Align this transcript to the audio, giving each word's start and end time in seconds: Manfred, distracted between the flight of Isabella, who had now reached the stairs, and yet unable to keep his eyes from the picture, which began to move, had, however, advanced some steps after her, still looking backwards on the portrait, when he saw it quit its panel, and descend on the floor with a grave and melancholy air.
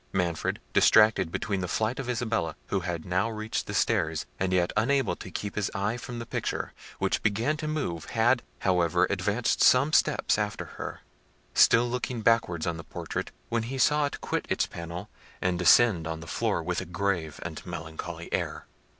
Manfred, 0.11 0.59
distracted 0.73 1.31
between 1.31 1.61
the 1.61 1.67
flight 1.67 1.99
of 1.99 2.09
Isabella, 2.09 2.55
who 2.69 2.79
had 2.79 3.05
now 3.05 3.29
reached 3.29 3.67
the 3.67 3.73
stairs, 3.75 4.25
and 4.39 4.51
yet 4.51 4.73
unable 4.75 5.15
to 5.17 5.29
keep 5.29 5.53
his 5.53 5.69
eyes 5.75 6.01
from 6.01 6.17
the 6.17 6.25
picture, 6.25 6.73
which 6.97 7.21
began 7.21 7.55
to 7.57 7.67
move, 7.67 8.05
had, 8.05 8.41
however, 8.61 9.05
advanced 9.11 9.61
some 9.61 9.93
steps 9.93 10.39
after 10.39 10.65
her, 10.65 11.01
still 11.53 11.87
looking 11.87 12.21
backwards 12.23 12.65
on 12.65 12.77
the 12.77 12.83
portrait, 12.83 13.29
when 13.49 13.61
he 13.61 13.77
saw 13.77 14.05
it 14.07 14.21
quit 14.21 14.47
its 14.49 14.65
panel, 14.65 15.07
and 15.39 15.59
descend 15.59 16.07
on 16.07 16.19
the 16.19 16.25
floor 16.25 16.63
with 16.63 16.81
a 16.81 16.85
grave 16.85 17.39
and 17.43 17.63
melancholy 17.63 18.27
air. 18.33 18.65